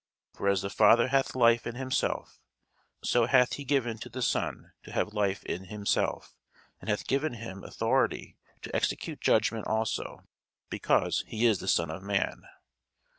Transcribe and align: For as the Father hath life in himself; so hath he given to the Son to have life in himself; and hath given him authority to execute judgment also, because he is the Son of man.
For 0.33 0.47
as 0.49 0.63
the 0.63 0.71
Father 0.71 1.09
hath 1.09 1.35
life 1.35 1.67
in 1.67 1.75
himself; 1.75 2.39
so 3.03 3.27
hath 3.27 3.53
he 3.53 3.63
given 3.63 3.99
to 3.99 4.09
the 4.09 4.23
Son 4.23 4.71
to 4.81 4.91
have 4.91 5.13
life 5.13 5.43
in 5.45 5.65
himself; 5.65 6.33
and 6.79 6.89
hath 6.89 7.05
given 7.05 7.33
him 7.33 7.63
authority 7.63 8.39
to 8.63 8.75
execute 8.75 9.21
judgment 9.21 9.67
also, 9.67 10.23
because 10.71 11.23
he 11.27 11.45
is 11.45 11.59
the 11.59 11.67
Son 11.67 11.91
of 11.91 12.01
man. 12.01 12.41